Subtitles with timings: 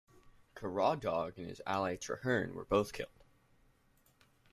[0.55, 3.23] Caradog and his ally Trahaearn were both killed.